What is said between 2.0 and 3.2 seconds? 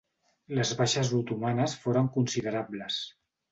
considerables.